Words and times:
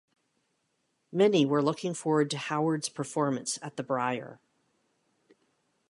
Many 1.11 1.45
were 1.45 1.61
looking 1.61 1.93
forward 1.93 2.31
to 2.31 2.37
Howard's 2.39 2.89
performance 2.89 3.59
at 3.61 3.77
the 3.77 3.83
Brier. 3.83 4.39